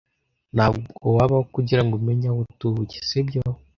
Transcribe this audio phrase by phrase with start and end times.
[0.55, 3.41] Ntabwo wabaho kugirango umenye aho atuye, sibyo?